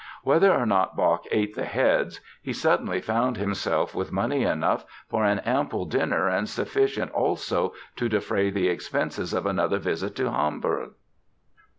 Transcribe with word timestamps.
Whether 0.23 0.51
or 0.51 0.65
not 0.65 0.95
Bach 0.97 1.25
ate 1.29 1.53
the 1.53 1.63
heads, 1.65 2.21
he 2.41 2.53
suddenly 2.53 3.01
found 3.01 3.37
himself 3.37 3.93
with 3.93 4.11
money 4.11 4.41
enough 4.41 4.83
for 5.07 5.23
an 5.25 5.37
ample 5.45 5.85
dinner 5.85 6.27
and 6.27 6.49
sufficient 6.49 7.11
also 7.11 7.73
to 7.97 8.09
defray 8.09 8.49
the 8.49 8.67
expenses 8.67 9.31
of 9.31 9.45
another 9.45 9.77
visit 9.77 10.15
to 10.15 10.31
Hamburg. 10.31 10.93